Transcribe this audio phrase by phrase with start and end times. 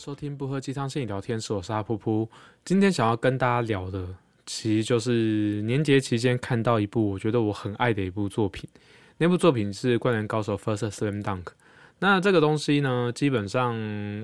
[0.00, 2.26] 收听不喝鸡汤，心理聊天，是我是阿噗噗。
[2.64, 4.08] 今天想要跟大家聊的，
[4.46, 8.66] 其实就是年节期间看到一部我觉得我很爱的一部作品。
[9.18, 11.48] 那部作品是《灌篮高手》First Slam Dunk。
[11.98, 13.76] 那这个东西呢，基本上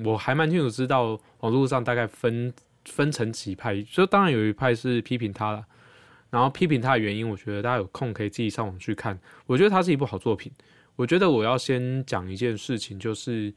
[0.03, 2.51] 我还蛮清楚知道，网络上大概分
[2.87, 3.83] 分成几派。
[3.83, 5.63] 就当然有一派是批评他了，
[6.31, 9.19] 然后批评他的原因，我觉得大家有空可以自己上网去看。
[9.45, 10.51] 我觉得它是一部好作品。
[10.95, 13.53] 我觉得我要先讲一件事情，就是。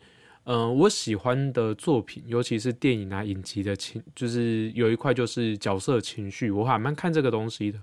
[0.51, 7.79] 嗯，我喜欢的作品，尤其是电影啊、影集的情，就是有一块就是角色情绪，我还蛮看这个东西的。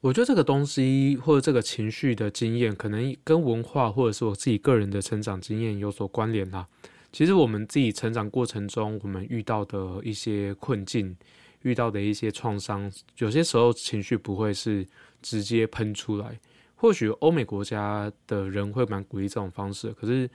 [0.00, 6.64] 我觉得这个东西或者这个情绪的经验，可能跟文化或者是我自己个人的成长经验有所关联啦。
[7.10, 11.16] 其实我们自己成长过程中，我们遇到的一些困境，
[11.62, 14.86] 遇到的一些创伤，有些时候情绪不会是
[15.20, 16.38] 直接喷出来。
[16.76, 20.30] 或许欧美国家的人会蛮鼓励这种方式，可是。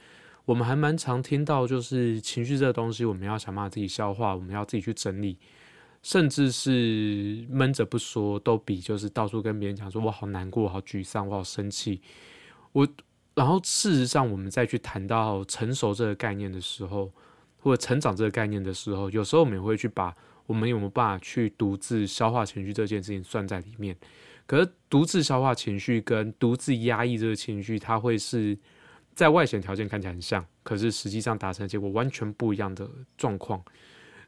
[0.46, 5.40] 我们还蛮常听到，就是情绪这个东西，我们要想办法自己消化，我们要自己去整理，
[6.04, 12.00] 甚至是闷着不说，都比就是到处跟别人讲说“我好难过，好沮丧，我好生气”。
[12.74, 12.88] 我
[13.34, 17.12] 然后事实上，我们再去谈到成熟这个概念的时候，
[17.58, 20.16] 或者成长这个概念的时候，有时候我们也会去把
[20.46, 23.98] 我们有没有办法去独自消化情绪这件事情算在里面。
[24.46, 28.56] 可是独自消化情绪跟独自压抑这个情绪，它会是。
[29.16, 33.64] 在外显条件看起来很像，可是实际上达成的结果完全不一样的状况。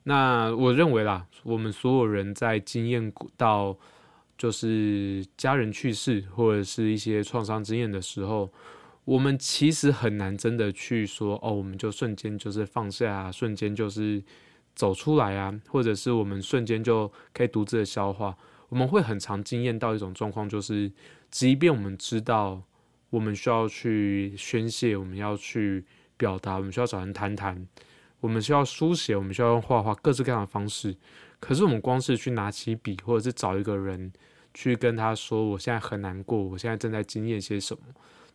[0.03, 3.77] 那我认为啦，我们所有人在经验到
[4.37, 8.49] 就是家人去世或者是一些创伤经验的时候，
[9.03, 14.23] 我们其实很难真的去说哦，我们就瞬间就是放下，啊，瞬间就是
[14.73, 18.37] 走出来啊，或者是我们瞬间就可以独自的消化。
[18.69, 20.89] 我们会很常经验到一种状况，就是
[21.29, 22.63] 即便我们知道。
[23.09, 25.85] 我们需要去宣泄，我们要去
[26.17, 27.67] 表达，我们需要找人谈谈，
[28.19, 30.95] 我们需要书写，我们需要用画画，各式各样的方式。
[31.39, 34.11] 可是我们光是去拿起笔，或者是找一个人
[34.53, 37.83] 去跟他说，我现在很难过，我现在正在经验些什么，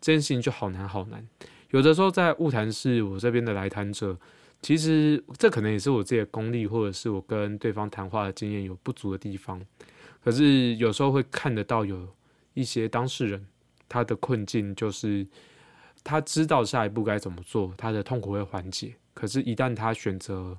[0.01, 1.27] 这件事情就好难好难。
[1.71, 4.17] 有的时候在物谈室，我这边的来谈者，
[4.63, 9.61] 其实这可能也是我自己的功力，或者是我跟对方谈话的经验有不足的地方。
[10.23, 12.09] 可是有时候会看得到有
[12.55, 13.47] 一些当事人。
[13.93, 15.27] 他的困境就是，
[16.03, 18.95] 他知道下一步该怎么做，他的痛苦会缓解。
[19.13, 20.57] 可是，一旦他选择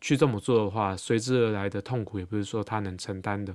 [0.00, 3.52] 去这么做的话，随之而来的痛苦也不是说他能承担的。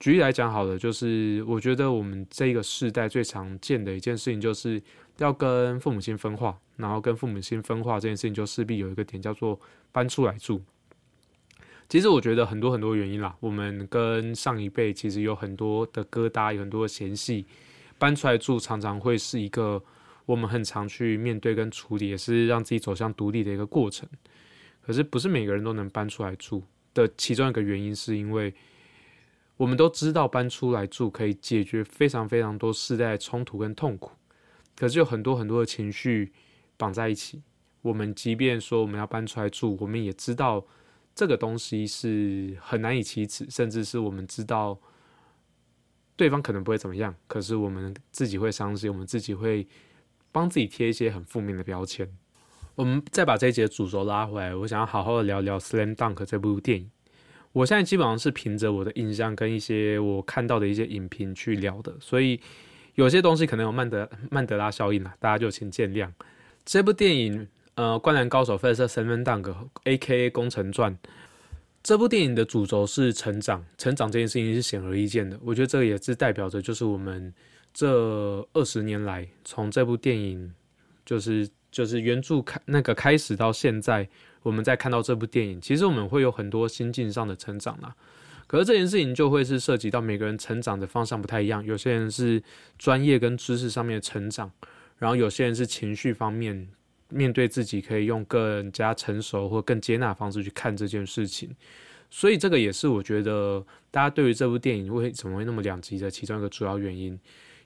[0.00, 4.80] 举例来讲，好了，就是我觉得我们这个世代最常见的一件事情，就是
[5.18, 9.60] 要跟父母亲分化，然后跟父母亲分化这件事情，就势必有一个点叫做
[9.92, 10.62] 搬出来住。
[11.88, 17.44] 其实我觉得很多很多原因啦，我们跟上一辈其实有很多的疙瘩，有很多的嫌隙。
[17.98, 19.82] 搬出来住常常会是一个
[20.24, 24.08] 我们很常去面对跟处理，也是让自己走向独立的一个过程。
[24.80, 26.62] 可是不是每个人都能搬出来住
[26.94, 28.54] 的，其中一个原因是因为
[29.56, 34.12] 我们都知道搬出来住可以解决非常非常多世代冲突跟痛苦，
[34.76, 36.32] 可是有很多很多的情绪
[36.76, 37.42] 绑在一起。
[37.82, 40.64] 我们即便说我们要搬出来住，我们也知道
[41.14, 44.78] 这个东西是很难以启齿，甚至是我们知道。
[46.18, 49.66] 对方可能不会怎么样，可是我们自己会伤心，我们自己会
[50.32, 52.06] 帮自己贴一些很负面的标签。
[52.74, 56.90] 我们再把这一节主轴拉回来，我想要好好的聊聊《Slam Dunk》这部电影。
[57.52, 62.40] 我现在基本上是凭着我的印象跟一些我看到的一些影评去聊的，所以
[62.96, 66.10] 有些东西可能有曼德曼德拉效应啊，大家就请见谅。
[66.64, 70.30] 这部电影，呃，《灌篮高手》First Slam Dunk，A.K.A.
[70.30, 70.98] 工程传。
[71.82, 75.38] 这部电影的主轴是成长，成长这件事情是显而易见的。
[75.42, 77.32] 我觉得这也是代表着，就是我们
[77.72, 80.52] 这二十年来，从这部电影
[81.06, 84.06] 就是就是原著开那个开始到现在，
[84.42, 87.94] 我们在看到这部电影，其实我们会有很多心境上的成长啦。
[88.46, 92.42] 可是这件事情就会是涉及到每个人成长的方向不太一样，有些人是
[92.76, 94.50] 专业跟知识上面的成长，
[94.98, 96.68] 然后有些人是情绪方面。
[97.10, 101.50] 面对自己，可以用更加成熟或更接纳方式去看这件事情，
[102.10, 107.18] 所以这个也是我觉得大家对于这部电影为什么会那么两极的其中一个主要原因。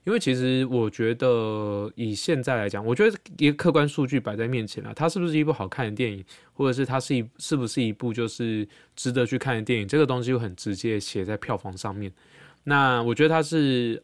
[0.04, 6.24] 因为其实我觉得以现在来讲，我觉得一个客观数据摆在面前了，它是不是一部好看的电影，
[6.54, 8.66] 或者是它是一是不是一部就是
[8.96, 12.12] 值得去看的电影，这个东西就很直接写在票房上面。
[12.64, 14.02] 那我觉得它是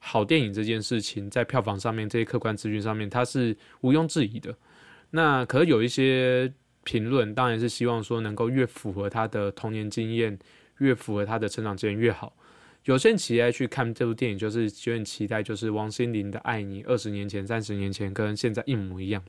[0.00, 4.52] 好电影这件事情，在票房上面这些客观资讯上面，它是毋庸置疑的。
[5.16, 6.52] 那可是有一些
[6.84, 10.38] 评论，当然是希望说能够越符合他的童年经验，
[10.80, 12.36] 越符合他的成长经验越好。
[12.84, 19.24] 有些人期待去看这部电影，就是有点期待，就是王心凌的《爱你》二十年前、三十年前跟现在一模一样。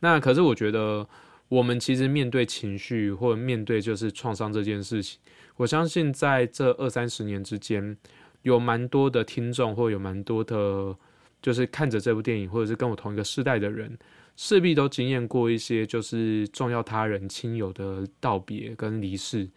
[0.00, 1.08] 那可是我觉得，
[1.48, 5.18] 我们其实面对情绪或者面对就是创伤这件事情，
[5.56, 7.96] 我相信在这二三十年之间，
[8.42, 10.94] 有蛮多的听众或有蛮多的，
[11.40, 13.98] 就是看着这部电影或者是跟我同一个世代的人，
[14.36, 19.48] 势必都经验过一些就是重要他人亲友的道别跟离世，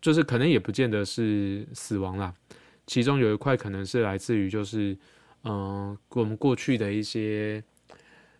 [0.00, 2.34] 就是可能也不见得是死亡啦，
[2.86, 4.96] 其中有一块可能是来自于就是
[5.44, 7.62] 嗯我们过去的一些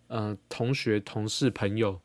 [0.07, 2.01] 呃同学同事朋友。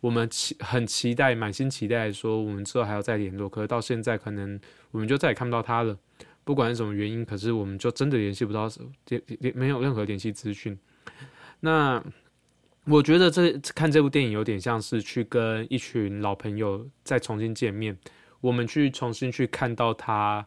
[0.00, 4.56] 我们期很期待，满心期待说我们之后还要再联络，可是到现在可能
[4.92, 5.98] 我们就再也看不到他了。
[6.44, 8.70] 不管是什么原因，可是我们就真的联系不到，
[9.08, 10.78] 联联没有任何联系资讯。
[11.58, 12.00] 那
[12.90, 17.94] 我觉得这看这部电影有点像是去跟一群老朋友再重新见面，
[18.40, 20.46] 我们去重新去看到他，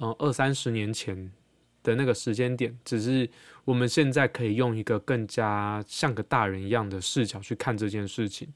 [0.00, 1.30] 嗯，二三十年前
[1.84, 3.30] 的那个时间点，只是
[3.64, 8.48] 我们现在可以用一个更加像个大人一样的视角去看这件事情。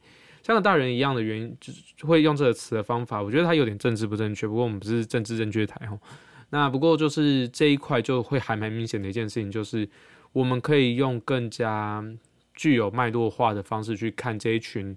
[0.43, 1.57] 像个大人一样的原因，
[1.97, 4.49] 就会用这个词的方法，我觉得它有点政治不正确。
[4.49, 5.97] 不过我们不是政治正确台哦。
[6.51, 9.89] 那不过就是这一块就会还蛮明显的一件事情，就是
[10.33, 12.05] 我们可以用更加
[12.55, 14.97] 具有脉络化的方式去看这一群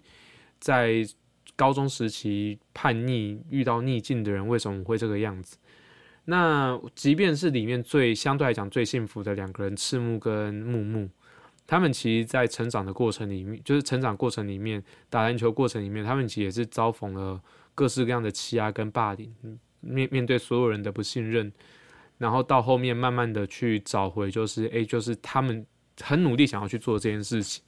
[0.59, 1.05] 在
[1.55, 5.57] 高中时期叛逆、遇到逆境的人为什么会这个样子。
[6.25, 11.09] 那即便是里面最相对来讲最幸福的两个人，赤木跟木木。
[11.67, 17.41] 他们其实，在成长的过程里面，就是成长过程里面，打篮球过程里面，他们其实也是遭逢了
[17.73, 19.33] 各式各样的欺压跟霸凌，
[19.81, 21.51] 面面对所有人的不信任，
[22.19, 25.65] 然后到后面慢慢的去找回，就是诶，就是他们
[26.01, 27.63] 很努力想要去做这件事情。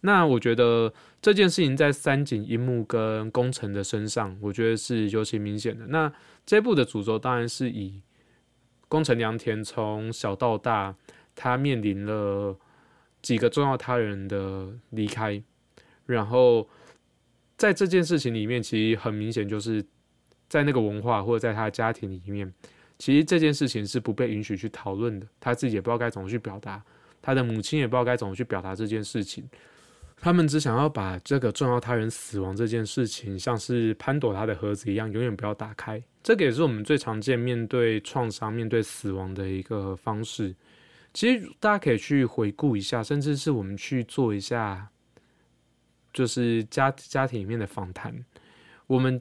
[0.00, 5.86] 那我觉得这件事情在三井樱木跟宫城的身上，我觉得是尤其明显的。
[5.86, 6.12] 那
[6.44, 8.00] 这部的主轴当然是以
[8.88, 10.94] 宫城良田从小到大，
[11.34, 12.58] 他面临了。
[13.22, 15.40] 几个重要他人的离开，
[16.06, 16.68] 然后
[17.56, 19.80] 在这件事情里面，其实很明显就是
[20.48, 22.52] 在那个文化或者在他家庭里面，
[22.98, 25.26] 其实这件事情是不被允许去讨论的。
[25.38, 26.82] 他自己也不知道该怎么去表达，
[27.22, 29.48] 他的母亲也不知道该怎么去表达这件事情。
[30.20, 36.00] 他们只想要把这个重要他人死亡这件事情，像是潘朵拉的盒子一样，永远不要打开。
[36.22, 40.54] 这个也是我们最常见面对创伤、面对死亡的一个方式。
[41.12, 44.88] 其实大家可以去回顾一下，甚至是我们去做一下，
[46.12, 48.14] 就是家家庭里面的访谈。
[48.86, 49.20] 我们，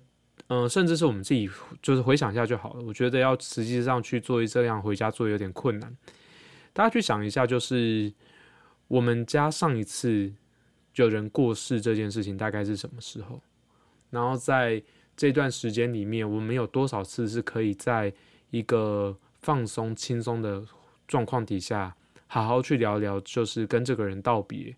[0.49, 1.49] 嗯，甚至是我们自己，
[1.81, 2.81] 就是回想一下就好了。
[2.83, 5.97] 我觉得要实际上去做这样回家做有点困难。
[6.73, 8.13] 大家去想一下，就是
[8.87, 10.33] 我们家上一次
[10.95, 13.41] 有人过世这件事情大概是什么时候？
[14.09, 14.83] 然后在
[15.15, 18.13] 这段时间里面，我们有多少次是可以在
[18.49, 20.63] 一个放松、轻松的。
[21.07, 21.93] 状况底下，
[22.27, 24.73] 好好去聊聊，就是跟这个人道别，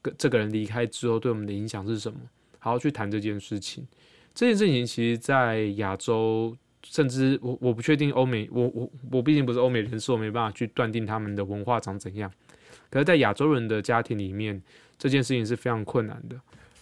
[0.00, 2.18] 跟这个人离开之后对我们的影响是什么？
[2.58, 3.86] 好好去谈这件事情。
[4.32, 12.30] 这件事情其实，在亚洲，甚至我我不确定欧美，我我我毕竟不是欧美人士，我没办法去断定他们的文化长怎样。
[12.90, 14.62] 可是，在亚洲人的家庭里面，
[14.98, 16.40] 这件事情是非常困难的。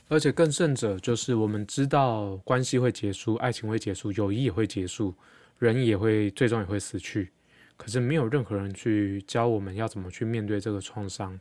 [0.09, 5.15] 而且更甚者，就是我们知道关系会结束，爱情会结束，友谊也会结束，
[5.59, 7.31] 人也会最终也会死去。
[7.79, 11.39] 可是没有任何人去教我们要怎么去面对这个创伤，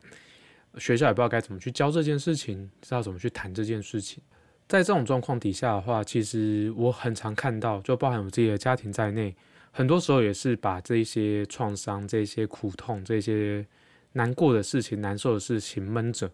[0.78, 4.24] 学校也不知道该怎么去教这件事情，知道怎么去谈这件事情。
[4.72, 9.36] 在这种状况底下的话，其实我很常看到，就包含我自己的家庭在内，
[9.70, 13.68] 很多时候也是把这些创伤、这些苦痛、这些
[14.14, 16.32] 难过的事情、难受的事情闷着。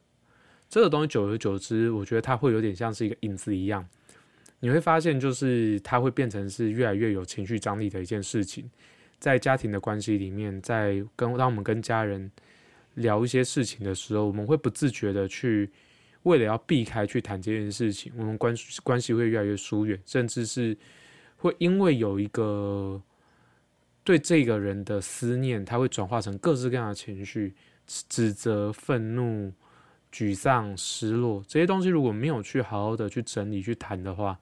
[0.69, 3.83] 这个东西久而久之，我觉得它会有点像是一个影子一样，
[4.59, 8.69] 你会发现，就是它会变成是越来越有情绪张力的一件事情。
[9.17, 12.31] 在家庭的关系里面，在跟当我们跟家人
[12.93, 15.71] 聊一些事情的时候，我们会不自觉的去
[16.27, 18.53] 为了要避开去谈这件事情，我们关
[18.83, 20.77] 关系会越来越疏远，甚至是
[21.37, 23.01] 会因为有一个
[24.03, 27.55] 对这个人的思念，他会转化成各式各样的情绪，
[27.85, 29.53] 指责、愤怒、
[30.11, 34.37] 沮丧、失落这些东西，如果没有去好好的去整理、去谈的话，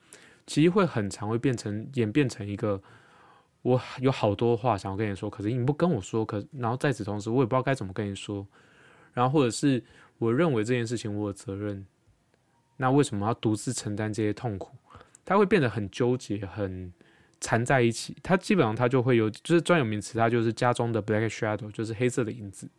[0.47, 2.81] 其实会很常会变成演变成一个。
[3.61, 8.45] 我有好多话想要跟你说，可是你不跟我说，可然后在此同时，我也不知道该怎么跟你说。
[9.11, 9.83] 然后或者是
[10.17, 11.85] 我认为这件事情我有责任，
[12.77, 14.75] 那为什么要独自承担这些痛苦？
[15.23, 16.93] 他会变得很纠结，很
[17.41, 18.15] 缠在一起。
[18.21, 22.69] 他基本上他就会有，就是专有名词，他就是家中的 black shadow，就是黑色的影子。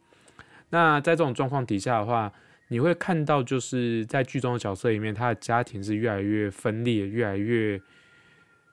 [0.71, 2.33] 那在这种状况底下的话，
[2.69, 7.81] 你会看到就是在剧中的角色里面，他的家庭是越来越分裂，越来越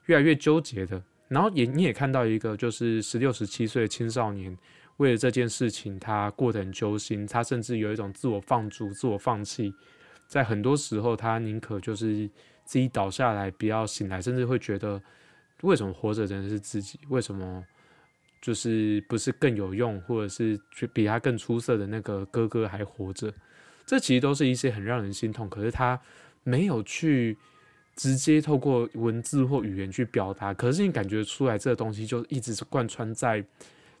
[0.06, 1.02] 越来越纠结的。
[1.28, 4.56] 然后也你也看到一个，就是十六十七岁的青少年，
[4.98, 9.74] 为了这件事情，他过得很揪心，他甚至有一种自我放逐、自我放弃，
[10.28, 12.28] 在很多时候，他宁可就是
[12.64, 15.02] 自己倒下来，不要醒来，甚至会觉得
[15.62, 16.98] 为什么活着的人是自己？
[17.08, 17.64] 为什么
[18.40, 20.60] 就是不是更有用，或者是
[20.92, 23.32] 比他更出色的那个哥哥还活着？
[23.86, 26.00] 这其实都是一些很让人心痛，可是他
[26.42, 27.36] 没有去
[27.96, 33.44] 直接透过文字或语言去表达，可是你感觉出来这个东西就一直是贯穿在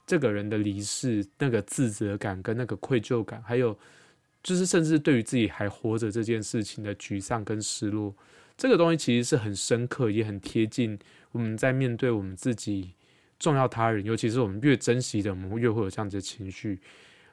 [0.06, 3.78] 这个人的离世那个自责感跟那个愧疚感，还有
[4.42, 8.14] 就是甚至对于自己还活着这件事情的沮丧跟失落，
[8.56, 10.98] 这个东西其实是很深刻，也很贴近
[11.32, 12.92] 我们在面对我们自己
[13.38, 16.78] 重要他人，尤其是我们越珍惜的，我们越会有这样子的情绪。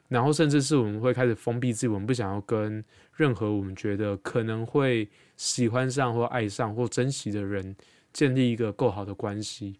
[0.08, 2.84] 然后甚至是我们会开始封闭自己，我们不想要跟
[3.16, 7.74] 任何我们觉得可能会喜欢上或爱上或珍惜的人
[8.12, 9.78] 建立一个够好的关系。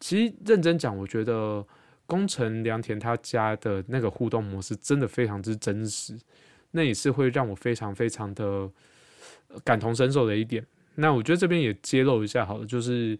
[0.00, 1.64] 其实认真讲，我觉得
[2.08, 6.18] 宫城良田他家的那个互动模式真的非常之真实，
[6.70, 8.68] 那也是会让我非常非常的
[9.62, 10.66] 感同身受的一点。
[10.94, 13.16] 那我觉得这边也揭露一下好了，就是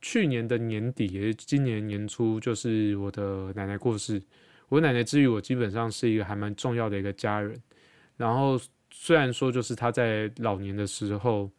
[0.00, 4.20] 去年的年底，也是今年年初，就是我的奶奶过世。
[4.70, 7.62] 我奶奶之于我基本上是一个还蛮重要的一个家人，
[8.16, 8.58] 然后
[8.90, 11.50] 虽然说就是她在老年的时候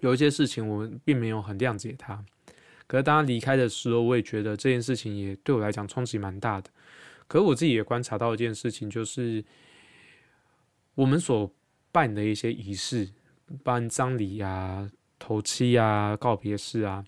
[0.00, 2.22] 有一些事情我们并没有很谅解她，
[2.90, 6.68] 可是当他离开的时候，我也觉得这件事情也对我来讲冲击蛮大的。
[7.28, 9.44] 可是我自己也观察到一件事情，就是
[10.96, 11.48] 我们所
[11.92, 13.08] 办的一些仪式，
[13.62, 17.04] 办葬礼啊、头七啊、告别式啊。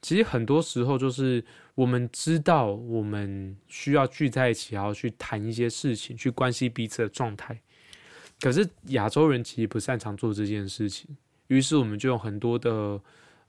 [0.00, 7.60] 其实很多时候就是我们知道我们需要聚在一起，然后去谈一些事情，去关心彼此的状态。
[8.40, 11.14] 可是亚洲人其实不擅长做这件事情，
[11.48, 12.98] 于是我们就用很多的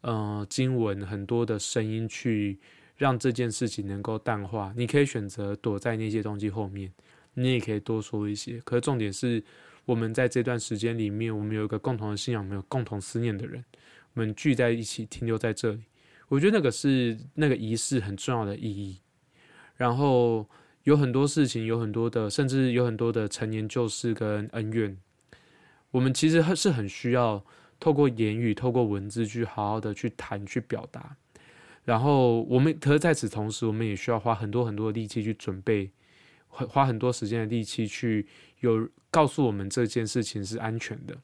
[0.01, 2.60] 呃经文、很多的声音去
[2.98, 4.74] 让这件事情能够淡化。
[4.75, 6.91] 你可以选择躲在那些东西后面，
[7.34, 8.60] 你也可以多说一些。
[8.65, 9.43] 可是重点是
[9.86, 13.63] 我们在这段时间里面，我们有一个共同的信仰，没有共同思念的人，
[14.13, 15.84] 我们聚在一起，停留在这里。
[16.27, 19.00] 我觉得那个是那个仪式很重要的意义，
[19.75, 20.48] 然后
[20.84, 24.98] 有很多事情，有很多的，甚至有很多的陈年旧事跟恩怨，
[25.91, 27.43] 我们其实是很需要
[27.81, 31.17] 透过言语、透过文字去好好的去谈、去表达。
[31.83, 35.91] 然后我们，可是在此同时，我们也需要花很多很多的力气去准备，
[36.47, 38.27] 花很多时间的力气去
[38.59, 41.17] 有告诉我们这件事情是安全的，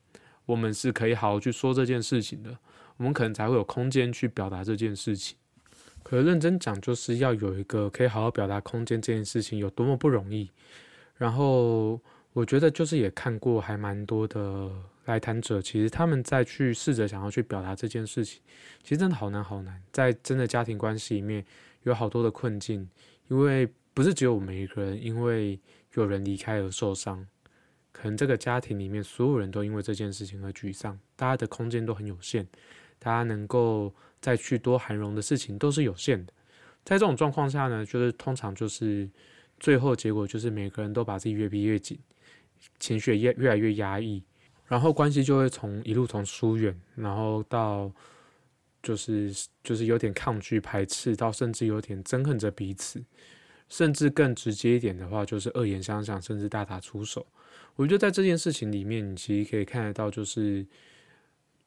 [0.47, 2.57] 我们是可以好好去说这件事情的。
[2.97, 5.37] 我们可能才会有空间去表达这件事情。
[6.01, 10.49] 可认真讲，就是要有一个可以好好表达空间这件事情有多么不容易。
[11.17, 12.01] 然后
[12.33, 14.71] 我觉得，就是也看过还蛮多的
[15.07, 18.41] 来谈者，其实他们在去试着想要去表达这件事情，
[18.83, 19.81] 其实真的好难好难。
[19.91, 21.43] 在真的家庭关系里面，
[21.83, 22.87] 有好多的困境，
[23.29, 25.59] 因为不是只有我们一个人，因为
[25.93, 27.25] 有人离开而受伤。
[27.91, 32.47] 可能这个家庭里面所有人都因为这件事情而沮丧，大家的空间都很有限。
[32.99, 36.33] 大家能够再去多涵容的事情都是有限的，
[36.83, 39.07] 在这种状况下呢，就是通常就是
[39.59, 41.97] 最后结果就是每个人都把自己越逼越紧，
[42.79, 44.23] 情绪越越来越压抑，
[44.67, 47.91] 然后关系就会从一路从疏远，然后到
[48.83, 49.33] 就是
[49.63, 53.03] 就是有点抗拒排斥，到甚至有点憎恨着彼此，
[53.69, 57.25] 甚至更直接一点的话就是恶言相向，甚至大打出手。
[57.75, 60.65] 我觉得在这件事情里面，你其实可以看得到就是。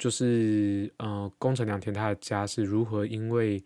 [0.03, 3.63] 就是呃，宫城良田他的家是如何因为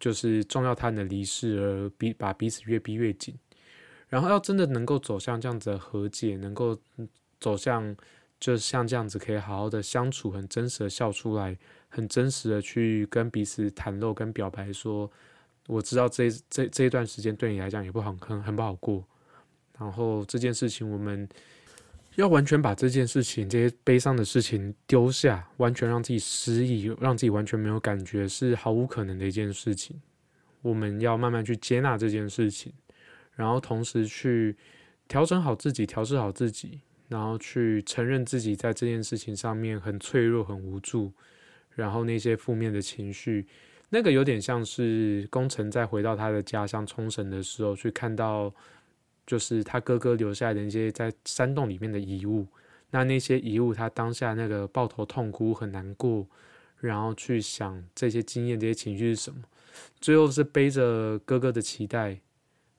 [0.00, 3.32] 就是重要他人的离世而逼把彼此越逼越紧，
[4.08, 6.76] 然后要真的能够走向这样子的和解，能够
[7.38, 7.96] 走向
[8.40, 11.56] 就像这样子可以好好的相处，很真实的笑出来，
[11.88, 15.08] 很真实的去跟彼此袒露跟表白说，
[15.68, 19.04] 我知道这这这一段时间对你来讲也不好，很很不好过，
[19.78, 21.28] 然后这件事情我们。
[22.16, 29.98] 要完全把这件事情、这些悲伤的事情丢下，完全让自己失忆，让自己完全没有感觉，是毫无可能的一件事情。
[30.60, 32.72] 我们要慢慢去接纳这件事情，
[33.36, 34.56] 然后同时去
[35.06, 36.80] 调整好自己、调试好自己，
[37.10, 41.12] 然后去承认自己在这件事情上面很脆弱、很无助。
[41.74, 43.46] 然后那些负面的情绪，
[43.90, 48.54] 那个有点像是工程在回到他的家乡冲绳的时候，去看到。
[49.26, 52.48] 就是他哥哥留下来的那些在山洞里面的遗物，
[52.90, 56.26] 那那些遗物，他当下那个抱头痛哭，很难过，
[56.80, 59.40] 然后去想这些经验、这些情绪是什么，
[60.00, 62.18] 最后是背着哥哥的期待，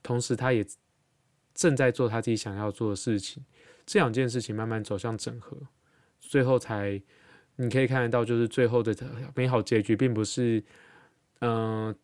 [0.02, 0.62] 同时他也
[1.54, 3.42] 正在做他自己想要做的事情，
[3.86, 5.56] 这两件事情慢慢走向整合，
[6.20, 7.00] 最后才
[7.56, 8.94] 你可以看得到，就是最后的
[9.34, 10.62] 美好结局，并不是，
[11.40, 11.94] 嗯，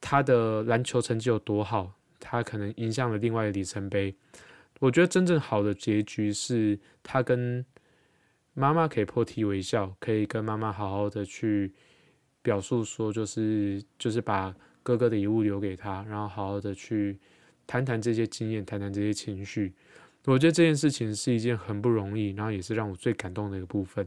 [0.00, 1.94] 他的篮球成绩有多好。
[2.22, 4.14] 他可能影响了另外的里程碑。
[4.78, 7.64] 我觉得真正好的结局是他跟
[8.52, 11.72] 妈妈可以破涕为笑，可以跟妈妈好好的去
[12.42, 17.18] 表述说，就是就是把哥哥的遗物留给他，然后好好的去
[17.66, 19.72] 谈谈这些经验，谈谈这些情绪。
[20.26, 24.06] 我觉得这件事情是一件很不容易，然后也是让我最感动的一个部分。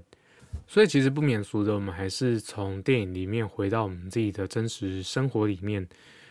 [0.67, 5.85] 所以其实不免俗的，我们还是从电影里面回到我们自己的真实生活里面，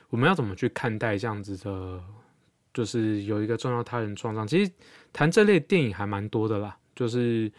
[0.09, 2.01] 我们要怎么去看待这样子的，
[2.73, 4.47] 就是有一个重要他人创伤。
[4.47, 4.71] 其实
[5.13, 7.51] 谈这类电影还蛮多的啦，就是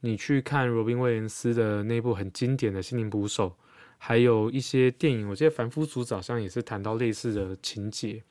[0.00, 3.54] 你去看罗宾威廉斯的那部很经典的心灵捕手，
[3.98, 8.22] 还有一些电影，我记得凡夫俗子好像也是谈到类似的情节，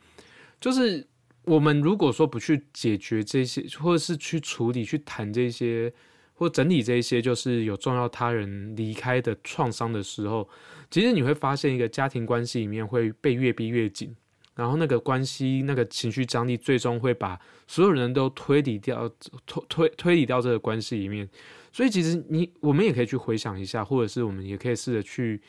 [0.59, 1.05] 就是。
[1.45, 5.91] 我们如果说不去解决这些，或者是去处理、去谈这些，
[6.33, 10.47] 或整理这些，就是有重要他人离开的创伤的时候，
[10.89, 14.15] 其实你会发现，一个家庭关系里面会被越逼越紧，
[14.55, 19.09] 然后那个关系、那个情绪张力，最终会把所有人都推理掉、
[19.45, 21.29] 推推推理掉这个关系里面。
[21.71, 25.41] 所以，其实你我们也可以去回想一下，或者是我们也可以试着去。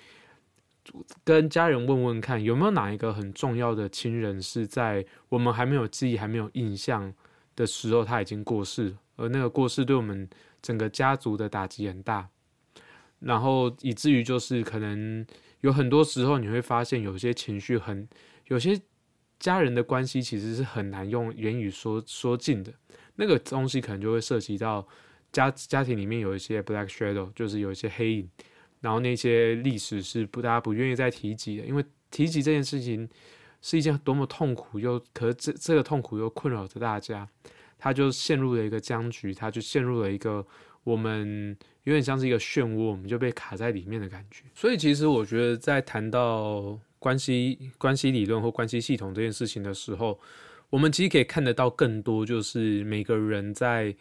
[1.24, 7.12] 跟家人问问看，有没有哪一个很重要的亲人是在我们还没有记忆、还没有印象
[7.54, 10.28] 的时候他已经过世，而那个过世对我们
[10.62, 12.28] 整个家族的打击很大，
[13.18, 15.26] 然后以至于就是可能
[15.60, 18.08] 有很多时候你会发现有些情绪很，
[18.46, 18.80] 有些
[19.38, 22.72] 家人的关系其实是很难用言语说说尽的，
[23.16, 24.86] 那个东西可能就会涉及到
[25.32, 28.30] 家家庭里面有一些 black shadow，就是有一些黑影。
[28.86, 33.08] 然后那些历史是不大家不愿意再提及的，因为提及这件事情
[33.60, 37.28] 是一件多么痛苦又可这这个痛苦又困扰着大家，
[37.76, 40.46] 他就陷入了一个僵局，他就陷入了一个
[40.84, 44.44] 我们有点像是一个漩涡，我们就被卡在里面的感觉。
[44.54, 50.16] 所以其实我觉得在谈到关系关系理论或关系系统这件事情的时候，
[50.70, 53.92] 我们其实可以看得到更多，就是每个人在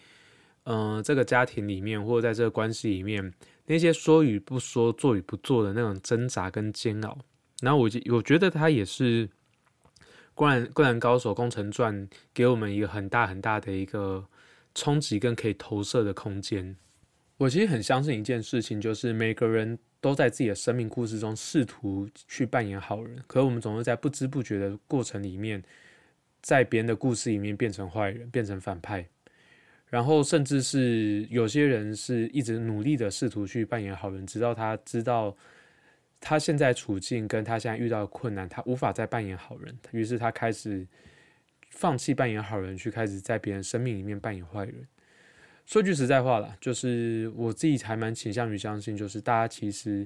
[0.65, 3.33] 嗯这个家庭里面或者在这个关系里面。
[3.67, 7.17] 那些说与不说、做与不做的那种挣扎跟煎熬，
[7.61, 9.27] 然后我我觉得他也是
[10.33, 14.27] 《灌篮灌篮高手》工程传给我们一个很大很大的一个
[14.75, 16.75] 冲击跟可以投射的空间。
[17.37, 25.61] 我其实很相信一件事情，就是每个人都在自己的生命故事中试图去扮演好人，可我们总是在不知不觉的过程里面，
[26.41, 29.09] 在别人的故事里面变成坏人，变成反派。
[29.95, 35.33] 然后，甚至是有些人是一直努力的试图去扮演好人，直到他知道
[36.19, 40.85] 他现在处境跟他现在遇到的困难，他无法再扮演好人，于是他开始
[41.69, 44.85] 放弃扮演好人，去开始在别人生命里面扮演坏人。
[45.65, 50.05] 说句实在话啦，就是我自己还蛮倾向于相信，就是大家其实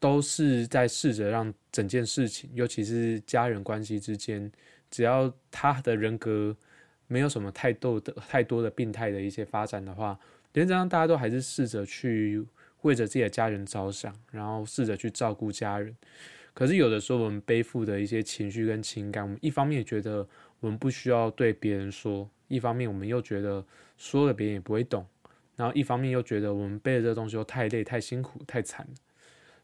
[0.00, 4.50] 都是在试着让整件事情，尤其是家人关系之间，
[4.90, 6.56] 只要他的人格。
[7.06, 10.18] 没有什么太多的、太多的病态的一些发展的话，
[10.54, 12.44] 原则上大家都还是试着去
[12.82, 15.94] 为着自己的家人着想，然后试着去照顾家人。
[16.52, 20.26] 可是有的时候，我们背负的一些情绪跟情感，我们一方面觉得
[20.60, 23.64] 我们不需要对别人说，一方面我们又觉得
[23.98, 25.04] 说了别人也不会懂，
[25.56, 28.86] 然后一方面又觉得我们背的这个东西又太累、太辛苦、太惨，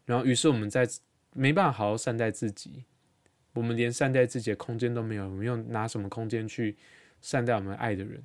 [0.05, 0.85] 然后于是我们在
[1.33, 2.83] 没办法好好善待自己，
[3.53, 6.75] 我们连善待自己的空间都没有，我们又拿什么空间去？
[7.21, 8.21] 善待我们爱的人，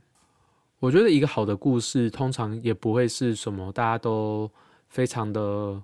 [0.78, 4.50] 我觉得一个好的故事通常也不会是什么大家都
[4.88, 5.82] 非常的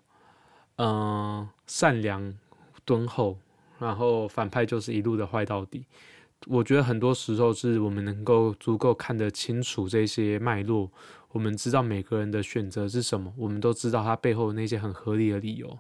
[0.77, 2.35] 嗯善良
[2.85, 3.38] 敦厚，
[3.79, 5.85] 然后反派就是一路的坏到底。
[6.46, 10.90] 我觉得很多时候是我们能够足够看得清楚这些脉络，
[11.31, 15.79] 我们知道每个人的选择是什么，我们都知道他背后那些很合理的理由。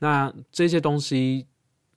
[0.00, 1.46] 那这些东西。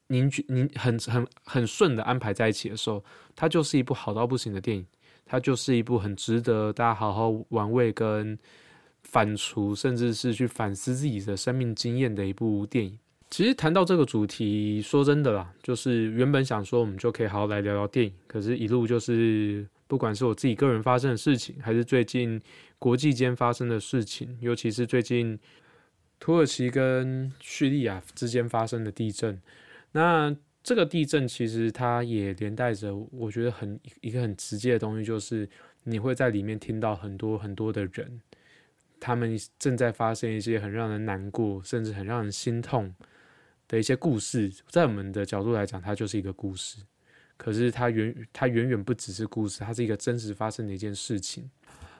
[0.08, 3.04] 您您很很很顺的安排在一起的时候，
[3.36, 4.86] 它就是一部好到不行的电影，
[5.26, 8.38] 它就是一部很值得大家好好玩味跟
[9.04, 12.98] 反刍，甚至是去反思自己的生命经验的一部电影。
[13.30, 22.42] 其实谈到这个主题，说真的啦，就是原本想说我们就可以好好来聊聊电影，可是一路就是不管是我自己个人发生的事情，还是最近
[22.80, 25.38] 国际间发生的事情，尤其是最近
[26.18, 29.38] 土耳其跟叙利亚之间发生的地震。
[29.98, 35.50] 那这个地震其实它也连带着，我觉得很一个很直接的东西，就是
[35.86, 38.22] 你会在里面听到很多很多的人，
[39.00, 42.94] 他们正在发生一些很让人难过，甚至很让人心痛
[43.68, 44.54] 的一些故事。
[44.70, 46.78] 在我们的角度来讲，它就是一个故事，
[47.36, 51.50] 可是它远它远远不只是故事，它是一个真实发生的一件事情。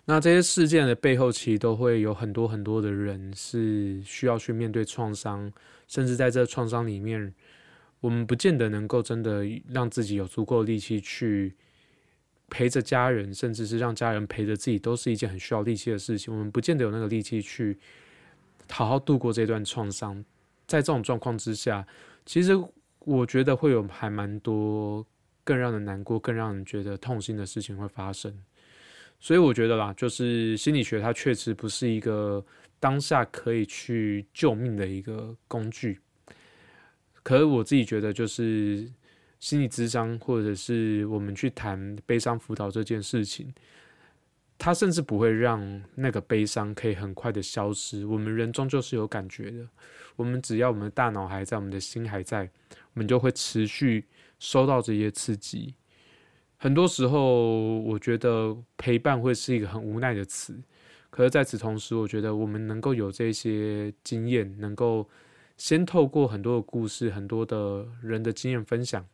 [0.06, 5.52] 那这些事件的背后，其实都会有很多很多的人是需要去面对创伤，
[5.88, 7.34] 甚至在这创伤里面。
[8.00, 11.56] 我们不见得能够真的让自己有足够力气去
[12.50, 16.34] 陪着家人，甚至是让家人陪着自己，都是一件很需要力气的事情。
[16.34, 17.78] 我们不见得有那个力气去
[18.70, 20.24] 好好度过这段创伤。
[20.68, 21.86] 在这种状况之下，
[22.26, 22.52] 其实
[23.00, 25.06] 我觉得会有还蛮多
[25.44, 28.34] 更让人难过、更让人觉得痛心的事情会发生。
[29.20, 32.46] 所以我觉得啦，就是心理学它确实不是一个
[32.80, 36.00] 当下可以去救命的一个工具。
[37.28, 38.90] 可是我自己觉得，就是
[39.38, 43.54] 心理智商，或者是我们去谈悲伤辅导这件事情，
[44.58, 48.06] 它甚至不会让那个悲伤可以很快的消失。
[48.06, 49.68] 我们人终究是有感觉的，
[50.16, 52.50] 我们只要我们的大脑还在，我们的心还在，
[52.94, 54.06] 我们就会持续
[54.40, 55.76] 收到这些刺激。
[56.56, 60.58] 很多时候，我觉得陪伴会是一个很无奈的词。
[61.10, 65.06] 可是，在此同时，我觉得我们能够有这些经验，能够
[65.58, 69.06] 先透过很多的故事、很多的人的经验分享，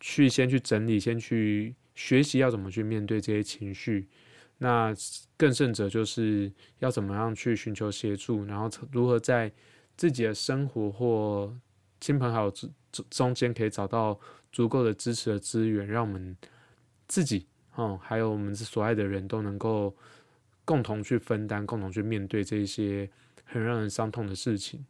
[0.00, 4.08] 去先去整理，先去学习要怎么去面对这些情绪。
[4.58, 4.92] 那
[5.36, 9.50] 更甚者，就是要怎么样去寻求协助，然后如何在
[9.96, 11.56] 自己的生活或
[12.00, 12.70] 亲朋好友中
[13.08, 14.18] 中间可以找到
[14.50, 16.36] 足够的支持的资源，让我们。
[17.10, 19.96] 自己，哦，还有我们所爱的人都能够
[20.66, 23.08] 共同去分担，共同去面对这些
[23.46, 24.84] 很让人伤痛的事情。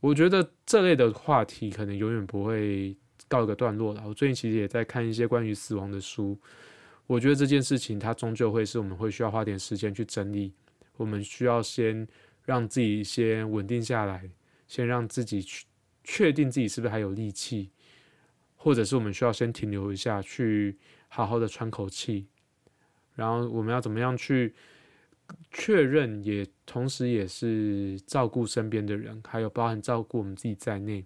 [0.00, 2.96] 我觉得这类的话题可能永远不会
[3.28, 4.02] 告一个段落了。
[4.06, 6.38] 我最近其实也在看一些关于死亡的书，
[7.06, 10.52] 我觉得这件事情它终究会是我们会需要花点时间去整理。
[10.96, 12.06] 我们需要先
[12.44, 14.28] 让自己先稳定下来，
[14.66, 15.66] 先让自己去
[16.02, 17.70] 确定自己是不是还有力气，
[18.56, 20.78] 或者是我们需要先停留一下去。
[21.12, 22.28] 好好的喘口气，
[23.16, 24.54] 然后我们要怎么样去
[25.50, 31.04] 确认，也同时也是照顾身边的人，还有包含照顾我们自己在内，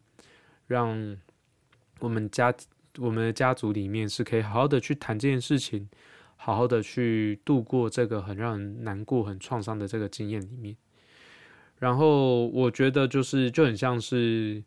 [0.66, 1.16] 让
[2.00, 2.54] 我们家
[2.98, 5.88] 我们的家族里面是可以好好的去谈这件事情，
[6.36, 10.76] 好好的去度过这个很让人难过、很创伤的这个经验里面。
[11.78, 14.62] 然后我觉得就是就很像是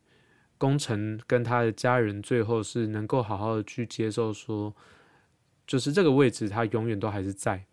[0.58, 4.76] 工程跟他的家人最后是能够好好的去接受说。
[5.66, 7.66] 就是这个位置，他永远都还是在，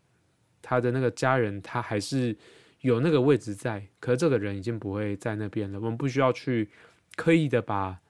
[0.65, 2.35] 他的那个家人，他还是
[2.81, 5.79] 有那个位置在，可是这个人已经不会在那边了。
[5.79, 6.71] 我们不需要去
[7.17, 8.01] 刻意的把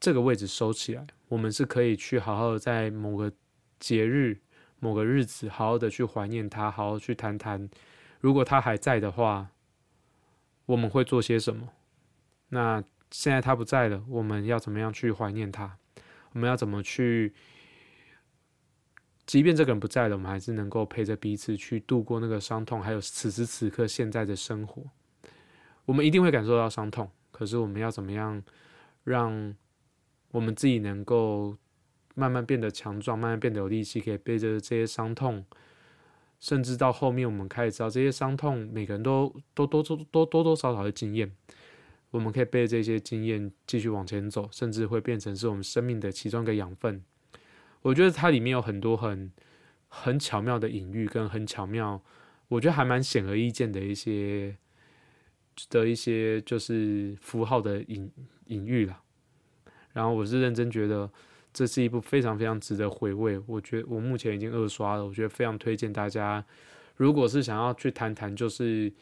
[0.00, 3.30] 这个位置收起来，我们是可以去好好的在某个
[3.78, 4.40] 节日、
[4.78, 7.68] 某个日子，好好的去怀念他，好好去谈谈，
[8.20, 9.48] 如果他还在的话，
[10.64, 11.68] 我们会做些什么？
[12.48, 15.76] 那现在他不在了，我们要怎么样去怀念他？
[16.32, 17.34] 我们要怎么去？
[19.30, 24.82] 即便这个人不在了，我们还是能够陪着彼此去度过那个伤痛，还有此时此刻现在的生活。
[25.84, 28.42] 我们一定会感受到伤痛，可是我们要怎么样
[29.04, 29.54] 让
[30.32, 31.56] 我们自己能够
[32.16, 35.46] 慢慢变得强壮，慢慢变得有力气，可以背着这些伤痛，
[36.40, 41.30] 甚至到后面我们开始知道这些伤痛，每个人都都多多多多多少少的经验，
[42.10, 47.04] 我们可以背着这些经验继续往前走，甚至会变成是我们生命的其中一个养分。
[47.82, 49.32] 我觉得它里面有很多很
[49.88, 52.02] 很巧妙的隐喻，跟很巧妙，
[52.48, 54.54] 我觉得还蛮显而易见的一些
[55.70, 58.12] 的一些就是符号的隐
[58.46, 59.00] 隐喻啦。
[59.92, 61.10] 然后我是认真觉得
[61.52, 63.40] 这是一部非常非常值得回味。
[63.46, 66.44] 我觉得我目前已经二刷了，我觉得非常推荐大家，
[66.96, 68.92] 如果是想要去谈谈就是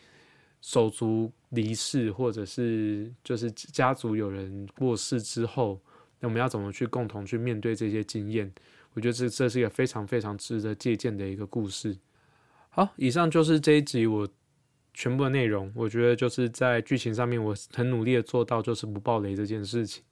[0.61, 5.81] 手足离世，或者是就是家族有人过世之后。
[6.21, 8.53] 那我们要怎么去共同去面对这些经验？
[8.95, 11.97] 我觉得这这是一个非常非常值得借鉴的一个故事。
[12.71, 14.29] 好，以上就是这一集我
[14.93, 15.71] 全部的内容。
[15.77, 20.03] 我觉得就是在剧情上面，我很努力的做到就是不爆雷这件事情。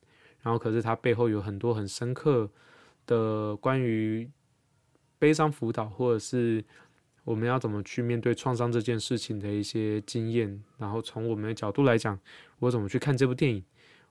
[0.43, 2.49] 然后，可是它背后有很多很深刻
[3.07, 4.31] 的关于
[5.19, 6.65] 悲伤辅导，或者是
[7.25, 10.63] 我们要怎么去面对创伤这件事情的一些经验。
[10.79, 12.17] 然后从我们的角度来讲，
[12.61, 13.65] 我怎么去看这部电影？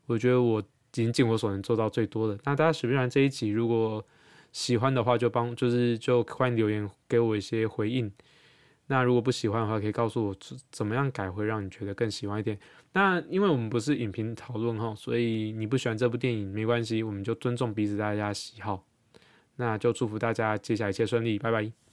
[0.08, 0.62] 我觉得我。
[1.01, 2.38] 已经尽我所能做到最多的。
[2.43, 4.05] 那大家随便这一集，如果
[4.51, 8.12] 喜欢的话，就帮就是就欢迎留言给我一些回应。
[8.88, 10.36] 那如果不喜欢的话，可以告诉我
[10.71, 12.58] 怎么样改会让你觉得更喜欢一点。
[12.93, 18.86] 那因为我们不是影评讨论哈，所以你不喜欢这部电影没关系，我们就尊重彼此大家喜好。
[19.58, 21.75] 那就祝福大家接下来一切顺利，拜拜。